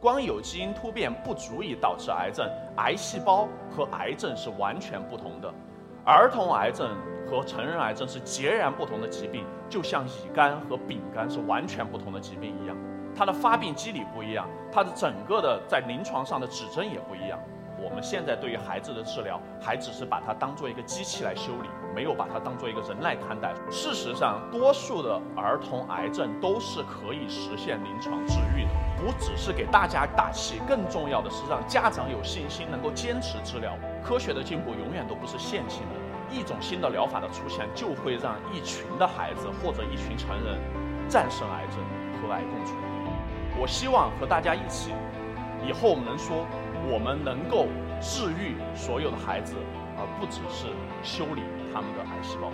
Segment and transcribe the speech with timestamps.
[0.00, 5.52] 光有基因突变不足以导致癌症，癌细胞和癌症是完全不同的。
[6.04, 6.96] 儿童癌症
[7.28, 12.76] 和成人癌症是截然不同的疾病，就像乙肝和丙肝是完全不同的疾病一样，
[13.12, 17.36] 它的发病机理不一样，它的整个的在临床上的指征也不一样。
[17.80, 23.54] 我们现在对于孩子的治疗，还只是把它当做一个机器来修理，没有把它当做一个人来看待。
[23.70, 28.70] 事实上，多数的儿童癌症都是可以实现临床治愈的。
[28.98, 33.72] 不只是给大家打气，更重要的是让家长有信心，能够坚持治疗。
[34.02, 40.58] 科学的进步永远都不是线性的，一种新的疗法的出现，就会让一群的孩子或者一群成人
[41.08, 41.78] 战胜癌症，
[42.20, 42.76] 和癌共存。
[43.60, 44.90] 我希望和大家一起，
[45.64, 46.44] 以后我们能说。
[46.86, 47.66] 我们能够
[48.00, 49.56] 治愈所有的孩子，
[49.96, 50.66] 而不只是
[51.02, 51.42] 修理
[51.72, 52.52] 他们的癌细胞。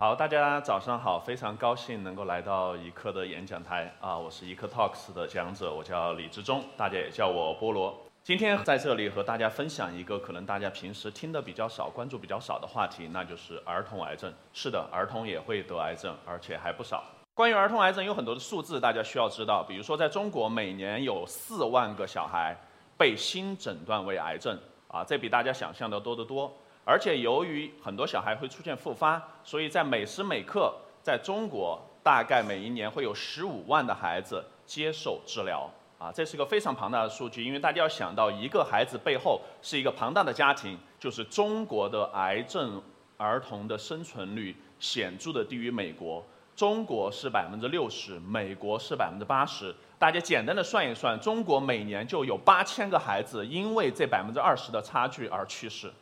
[0.00, 7.92] 好，大家早上好，非常高兴能够来到一科的演讲台啊，我是一科 Talks 的讲者，我叫李志忠，大家也叫我菠萝。
[8.22, 14.32] 今天在这里和大家分享一个可能大家平时听的比较少、关注比较少的话题，那就是儿童癌症。
[14.52, 17.02] 是的，儿童也会得癌症，而且还不少。
[17.34, 22.56] 关于儿童癌症有很多的数字，大家需要知道，比如说在中国每年有四万个小孩
[22.96, 26.56] 被新诊断为癌症啊，这比大家想象的多得多。
[26.88, 37.44] 而且由于很多小孩会出现复发，所以在每时每刻，在中国大概每一年会有十五万的孩子接受治疗啊，这是个非常庞大的数据。
[37.44, 42.82] 因为大家要想到，一个孩子背后是一个庞大的家庭，就是中国的癌症
[43.18, 46.24] 儿童的生存率显著的低于美国，
[46.56, 49.74] 中国是百分之六十，美国是百分之八十。
[49.98, 55.92] 大家简单的算一算，中国每年就有八千个孩子因为这百分之二十的差距而去世。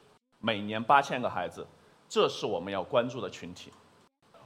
[0.47, 1.67] 每年八千个孩子，
[2.09, 3.73] 这是我们要关注的群体。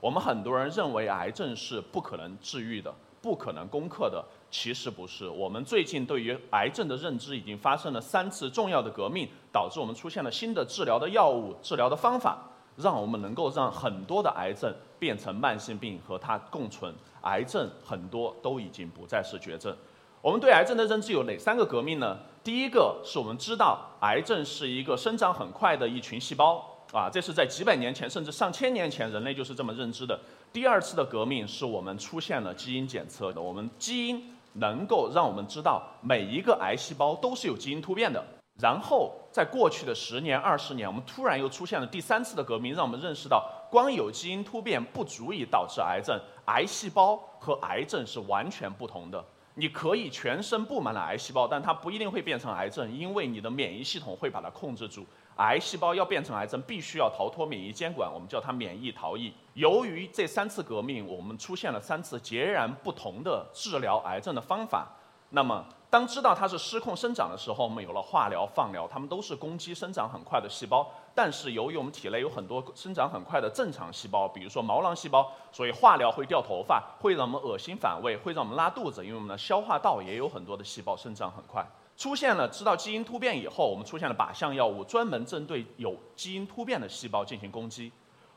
[0.01, 2.91] 我们很多人认为癌症是不可能治愈的、
[3.21, 5.29] 不可能攻克的，其实不是。
[5.29, 12.39] 我们最近对于癌症的认知已经发生了三次重要的革命，导致我们出现了新的治疗的药物、治疗的方法，
[12.79, 16.95] 让我们能够让很多的癌症变成慢性病和它共存。
[17.25, 19.77] 癌症很多都已经不再是绝症。
[20.23, 22.19] 我们对癌症的认知有哪三个革命呢？
[22.45, 30.19] 第一个是我们知道癌症是一个生长很快的一群细胞啊，这是在几百年前甚至上千年前人类就是这么认知的。
[30.53, 38.23] 第二次的革命是我们出现了基因检测的，我们基因能够让我们知道每一个癌细胞都是有基因突变的。
[38.61, 49.25] 然后在过去的十年、二十年，我们突然又出现了第三次的革命，让我们认识到光有基因突变不足以导致癌症，癌细胞和癌症是完全不同的。
[49.61, 55.07] 你可以全身布满了癌细胞，但它不一定会变成癌症，因为你的免疫系统会把它控制住。
[55.37, 59.31] 癌细胞要变成癌症，必须要逃脱免疫监管，我们叫它免疫逃逸。
[59.53, 64.89] 由于这三次革命，我们出现了三次截然不同的治疗癌症的方法。
[65.29, 70.89] 那么，当知道它是失控生长的时候，我们有了化疗、放疗，它们都是攻击生长很快的细胞。
[71.17, 81.67] 但是，由于我们体内有很多生长很快的正常细胞，比如说毛囊细胞，所以化疗会掉头发，会让我们恶心反胃，会让我们拉肚子，因为我们的消化道也有很多的细胞生长很快。
[81.97, 87.91] 出现了知道基因突变以后，我们出现了靶向药物，专门针对有基因突变的细胞进行攻击。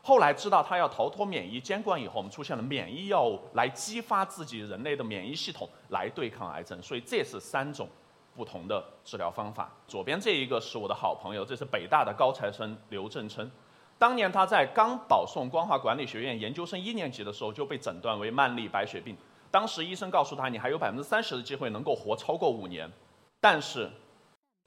[0.06, 7.88] 后来知道它要逃脱免疫监管以后，我们出现了免疫药物来激发自己人类的免疫系统来对抗癌症，所以这是三种
[8.36, 9.72] 不同的治疗方法。
[9.88, 13.50] 左边这一个是我的好朋友，这是北大的高材生刘振琛，
[13.98, 19.16] 当年他在刚保送光华管理学院研究生一年级的时候就被诊断为慢粒白血病，
[19.50, 22.92] 当时医生告诉他你还有百分之三十的机会能够活超过五年，
[23.40, 23.90] 但是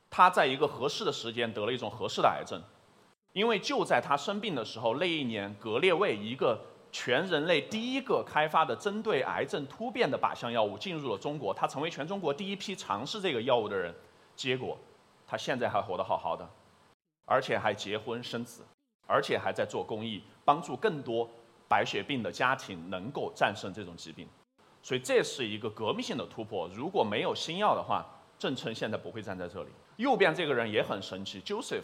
[0.09, 2.59] 他在一个合适的时间得了一种合适的癌症。
[3.33, 6.59] 因为就在他生病的时候，那一年，格列卫一个
[6.91, 13.93] 全人类第一个开发的针对癌症突变的靶向药物进入了中国，他成为全中国第一批尝试这个药物的人。
[14.35, 14.77] 结果，
[15.27, 16.47] 他现在还活得好好的，
[17.25, 18.63] 而且还结婚生子，
[19.05, 21.29] 而且还在做公益，帮助更多
[21.67, 24.27] 白血病的家庭能够战胜这种疾病。
[24.81, 26.67] 所以这是一个革命性的突破。
[26.73, 28.05] 如果没有新药的话，
[28.39, 29.69] 郑琛现在不会站在这里。
[29.97, 31.83] 右边这个人也很神奇，Joseph。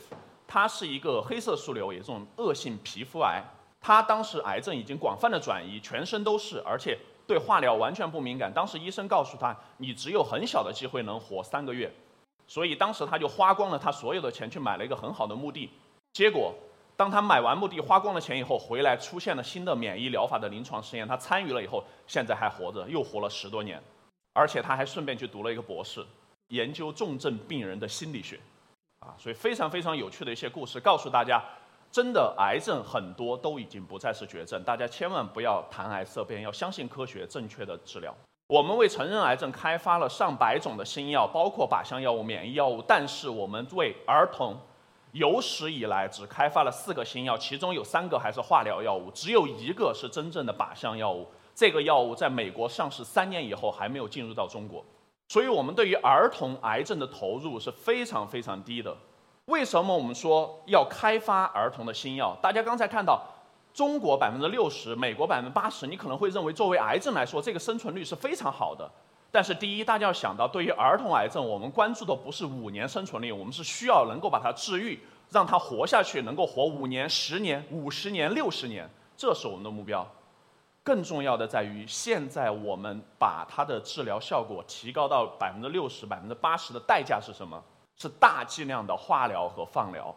[0.54, 3.44] 他是一个黑色素瘤，也是种恶性皮肤癌。
[3.82, 6.96] 他当时癌症已经广泛的转移，全身都是，而且
[7.26, 8.54] 对化疗完全不敏感。
[8.54, 11.92] 当时医生告诉他，你只有很小的机会能活三个月。
[12.46, 15.72] 所以当时他就花光了他所有的钱去买了一个很好的墓地。
[16.12, 16.54] 结果，
[16.96, 23.82] 当他买完墓地花光了钱以后，回来出现了新的免疫疗法的临床实验，他参与了以后，现在还活着，又活了十多年，
[24.34, 26.06] 而且他还顺便去读了一个博士，
[26.50, 28.40] 研究重症病人的心理学。
[29.04, 31.44] 啊，所以非常非常有趣的一些故事，告诉大家，
[31.92, 38.16] 真的癌症很多都已经不再是绝症，大家千万不要谈癌色变，要相信科学，正确的治疗。
[38.48, 42.82] 我们为成人癌症开发了上百种的新药，包括靶向药物、免疫药物。
[42.88, 44.58] 但是我们为儿童
[45.12, 51.28] 有史以来只开发了四个新药，其中有三个还是化疗药物，只有一个是真正的靶向药物。
[51.56, 54.84] 这个药物在美国上市三年以后还没有进入到中国，
[55.34, 58.96] 所以我们对于儿童癌症的投入是非常非常低的。
[59.46, 62.38] 为什么我们说要开发儿童的新药？
[62.40, 63.20] 大家刚才看到。
[63.74, 68.88] 中国百分之六十，美国百分之八十，你可能会认为作为癌症来说，这个生存率是非常好的。
[69.32, 75.00] 但是第一，大家要想到，对于儿童癌症，我们关注的不是五年生存率，我们是需要能够把它治愈，
[75.32, 78.88] 让它活下去，能够活五年、十年、五十年、六十年，
[79.18, 80.08] 这是我们的目标。
[80.84, 87.64] 更重要的在于，现在我们把它的治疗效果提高到百分之六十、百分之八十的代价是什么？
[87.96, 90.14] 是大剂量的化疗和放疗。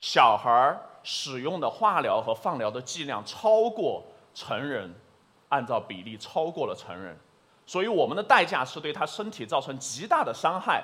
[0.00, 4.02] 小孩儿使用的化疗和放疗的剂量超过
[4.32, 4.94] 成人，
[5.48, 7.18] 按照比例超过了成人，
[7.66, 10.82] 所以我们的代价是对他身体造成极大的伤害。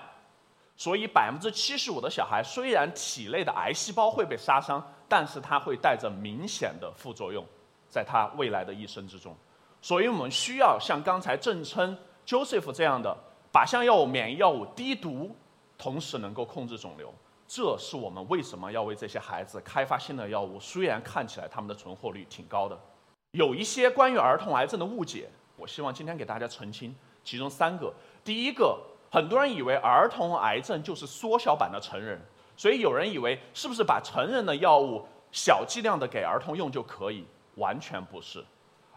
[0.76, 7.46] 所以百分之七十五的小孩虽然体内的癌细胞会被杀伤，但是他会带着明显的副作用，
[7.92, 9.36] 在他未来的一生之中。
[9.82, 11.94] 所以我们需要像刚才郑琛、
[12.26, 13.14] Joseph 这样的
[13.52, 15.36] 靶向药物、免疫药物低毒，
[15.76, 17.12] 同时能够控制肿瘤。
[17.46, 20.58] 这是我们为什么要为这些孩子开发新的药物？
[20.58, 22.80] 虽然看起来他们的存活率挺高的，
[23.32, 26.94] 有一些关于儿童癌症的误解，我希望今天给大家澄清。
[27.22, 27.92] 其中三个，
[28.24, 28.80] 第一个，
[29.10, 32.20] 很多人以为儿童癌症就是缩小版的成人，
[32.56, 37.26] 所以有人以为是不是把成人的药物小剂量的给儿童用就可以？
[37.56, 38.44] 完全不是，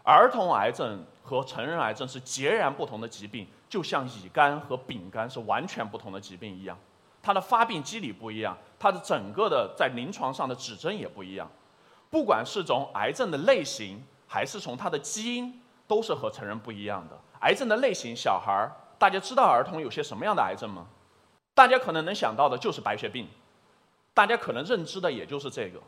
[0.02, 6.78] 儿童癌症和成人癌症是截然不同的疾病，就像乙肝和丙肝是完全不同的疾病一样。
[7.22, 11.50] 它的发病机理不一样，它的整个的在临床上的指征也不一样。
[12.08, 17.18] 不管是从癌症的类型，还是从它的基因，都是和成人不一样的。
[17.40, 20.86] 癌症的类型，小孩儿，大家知道儿童有些什么样的癌症吗？
[21.52, 23.26] 大家可能能想到的就是白血病，
[24.14, 25.80] 大家可能认知的也就是这个。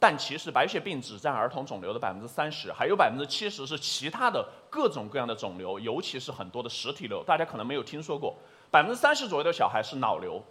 [0.00, 8.36] 但其实白血病只占儿童肿瘤的百分之三十，还有百分之七十是其他的各种各样的肿瘤，尤其是很多的实体瘤，大家可能没有听说过。
[8.70, 10.42] 百分之三十左右的小孩是脑瘤。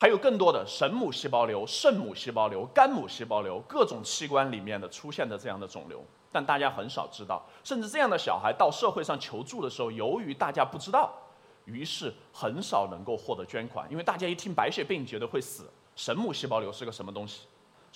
[0.00, 7.44] 还有更多的神母细胞瘤、肾母细胞瘤、肝母细胞瘤，各种器官里面的出现的这样的肿瘤，但大家很少知道。
[7.64, 11.12] 甚至这样的小孩到社会上求助的时候，由于大家不知道，
[11.64, 17.48] 于是很少能够获得捐款，因为大家一听白血病觉得会死，神母细胞瘤是个什么东西？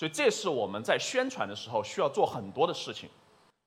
[0.03, 3.09] 所以这是我们在宣传的时候需要做很多的事情。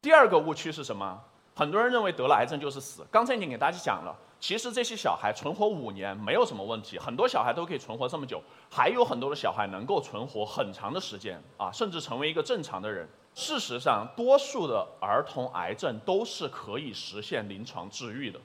[0.02, 1.18] 第二个误区是什么？
[1.56, 3.08] 很多人认为得了癌症就是死。
[3.10, 4.14] 刚才已经给大家讲了。
[4.38, 13.08] 其实这些小孩存活五年没有什么问题，很多小孩都可以存活这么久，还有很多的小孩能够存活很长的时间啊，甚至成为一个正常的人。
[13.34, 18.38] 事实上，多数的儿童癌症都是可以实现临床治愈的，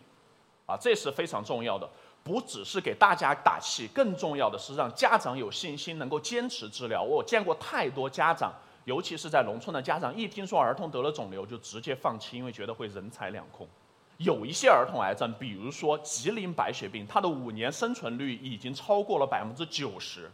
[0.64, 1.90] 啊，这是非常重要的。
[2.22, 7.02] 不只是给大家打气，更重要的是让家长有信心能够坚持治疗。
[7.02, 8.52] 我见过太多家长，
[8.84, 13.67] 尤其是在农村的家长，一听说儿童得了肿瘤就直接放弃，因为觉得会人财两空。
[14.19, 20.31] 有一些儿童癌症，比如说吉林白血病，它的五年生存率已经超过了百分之九十，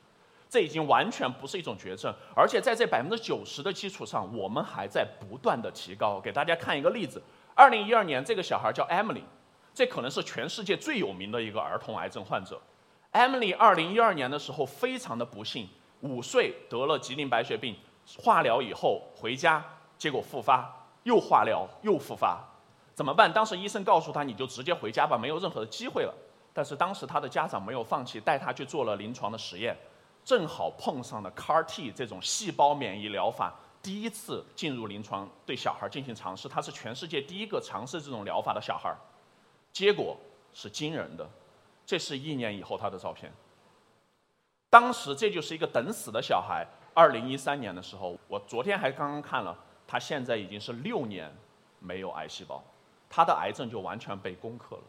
[0.51, 2.13] 这已经完全不是一种绝症。
[2.35, 6.19] 而且在这百分之九十的基础上，我们还在不断的提高。
[6.19, 7.23] 给大家看一个例子：
[7.55, 9.23] 二零一二年，这个小孩叫 Emily，
[9.77, 12.59] 这可能是全世界最有名的一个儿童癌症患者。
[13.13, 15.69] Emily 二零一二年的时候非常的不幸，
[16.01, 17.77] 五岁得了吉林白血病，
[18.19, 19.63] 化疗以后回家，
[19.99, 22.43] 结果复发，又化疗又复发。
[22.95, 23.31] 怎么办？
[23.31, 26.15] 当时医生告诉他，你就直接回家吧，没有任何的机会了。
[26.55, 29.77] 但是当时他的家长没有放弃，带他去做了临床的实验，
[30.25, 33.53] 正好碰上了 CAR-T 这种细胞免疫疗法
[33.83, 36.49] 第一次进入临床，对小孩进行尝试。
[36.49, 38.91] 他是全世界第一个尝试这种疗法的小孩，
[39.77, 40.17] 结果
[40.55, 41.29] 是惊人的。
[41.85, 43.31] 这是一年以后他的照片。
[44.71, 46.67] 当时这就是一个等死的小孩。
[46.95, 49.55] 二零一三年的时候，我昨天还刚刚看了，
[49.87, 51.31] 他现在已经是六年
[51.79, 52.65] 没有癌细胞。
[53.11, 54.83] 他的癌症就完全被攻克了，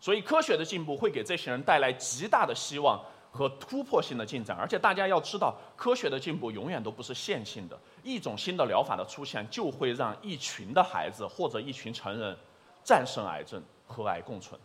[0.00, 4.56] 所以科学的进步会给这些人带来极大的希望和突破性的进展。
[4.56, 12.36] 而且大家要知道，科学的进步永远都不是线性的，一种新的疗法的出现就会让一群的孩子或者一群成人
[12.82, 14.58] 战胜癌症，和癌共存。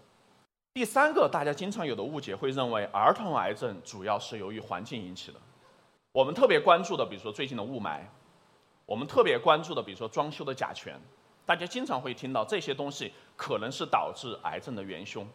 [0.74, 5.40] 第三个，大家经常有的误解，会认为儿童癌症主要是由于环境引起的。
[6.14, 8.00] 我们特别关注的，比如说最近的雾霾，
[8.86, 11.00] 我们特别关注的，比如说装修的甲醛，
[11.46, 15.28] 大家经常会听到这些东西可能是导致癌症的元凶。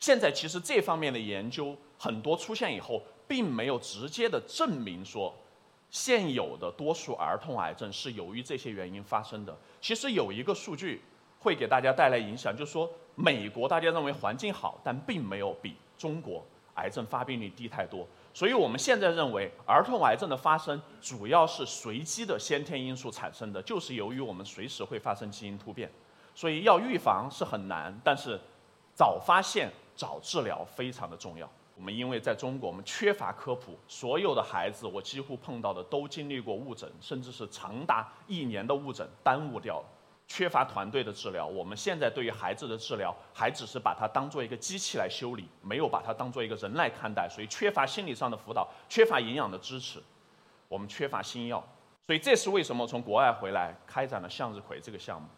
[0.00, 5.34] 现在其实这方面的研究很多出现以后，并没有直接的证明说，
[5.88, 9.56] 现有的多数儿童癌症是由于这些原因发生的。
[9.80, 11.02] 其实有一个数据
[11.44, 12.90] 会给大家带来影响，就是说。
[13.16, 18.04] 美国大家认为环境好，但并没有比中国癌症发病率低太多。
[18.32, 25.88] 所以我们现在认为，儿童癌症的发生主要是随机的先天因素产生的，就是由于我们随时会发生基因突变。
[26.34, 28.36] 所以要预防是很难，但是
[28.96, 31.48] 早发现、早治疗非常的重要。
[31.76, 39.84] 我们因为在中国，我们缺乏科普，所有的孩子我几乎碰到的都经历过误诊，甚至是长达一年的误诊，耽误掉了。
[40.26, 50.02] 缺乏团队的治疗，我们现在对于孩子的治疗还只是把它当做一个机器来修理，没有把它当做一个人来看待，所以缺乏心理上的辅导，缺乏营养的支持，
[50.66, 51.62] 我们缺乏新药，
[52.06, 55.28] 所以这是为什么从国外回来开展了向日葵这个项目。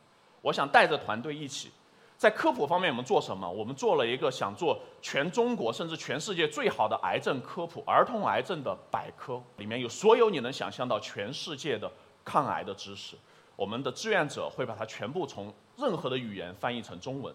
[0.40, 1.72] 我想带着团队一起，
[2.16, 3.50] 在科普方面我们做什么？
[3.50, 11.90] 我们做了一个想做全中国甚至全世界最好的癌症科普儿童癌症的百科，里面有所有你能想象到全世界的
[12.24, 13.16] 抗癌的知识。
[13.56, 17.34] 我们的志愿者会把它全部从任何的语言翻译成中文。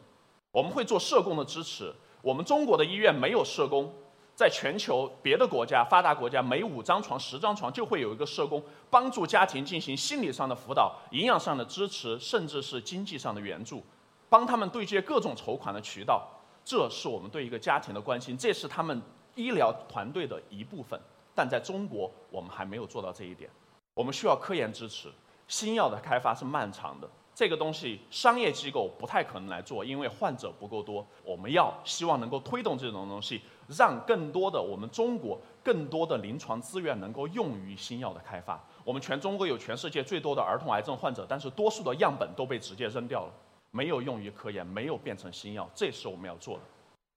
[0.52, 1.94] 我们会做社工的支持。
[2.22, 3.92] 我们中国的医院没有社工，
[4.36, 13.84] 在全球别的国家、发达国家，每五张床、十张床就会有一个社工，帮助家庭进行心理上的辅导、营养上的支持，甚至是经济上的援助，
[14.30, 16.28] 帮他们对接各种筹款的渠道。
[16.64, 19.02] 这是我们对一个家庭的关心，这是他们
[19.34, 21.00] 医疗团队的一部分。
[21.34, 23.50] 但在中国，我们还没有做到这一点。
[23.96, 25.08] 我们需要科研支持。
[25.52, 31.06] 新药的开发是漫长的，这个东西商业机构不太可能来做，因为患者不够多。
[31.26, 38.64] 我们要希望能够推动这种东西，让更多的我们中国更多的临床资源能够用于新药的开发。
[38.86, 43.34] 我们全中国有全世界最多的儿童癌症患者，但是多数的样本都被直接扔掉了，
[43.72, 46.62] 没有用于科研，没有变成新药，这是我们要做的。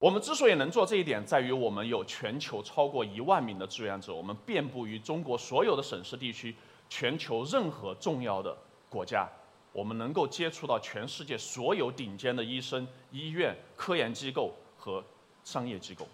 [0.00, 6.52] 我们之所以能做这一点，在于我们有全球超过一万名的志愿者，我们遍布于中国所有的省市地区。
[6.96, 8.56] 全球任何重要的
[8.88, 9.28] 国家，
[9.72, 15.02] 我们能够接触到全世界所有顶尖的医生、医院、科研机构和
[15.42, 16.06] 商业机构。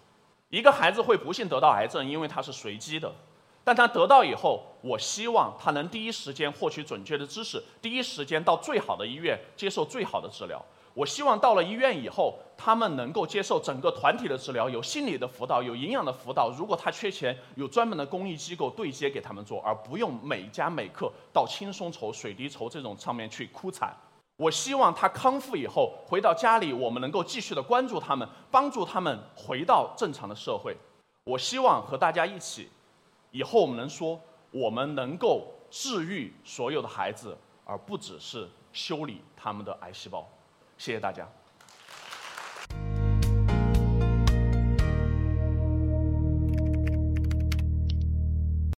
[0.49, 3.13] 一个孩子会不幸得到癌症，因为它是随机的，
[3.63, 10.59] 但他得到以后，我希望他能第一时间获取准确的知识，第一时间到最好的医院接受最好的治疗。
[10.95, 16.53] 我希望到了医院以后，他们能够接受整个团体的治疗，有心理的辅导，有营养的辅导。
[16.55, 23.97] 如果他缺钱，有专门的公益机构对接给他们做，而不用每家每客到轻松筹、水滴筹这种上面去哭惨。
[24.37, 30.77] 我希望他康复以后回到家里，我们能够继续的关注他们，帮助他们回到正常的社会。
[31.23, 32.69] 我希望和大家一起，
[33.31, 40.27] 以后我们能说，我们能够治愈所有的孩子，而不只是修理他们的癌细胞。
[40.77, 41.27] 谢谢大家。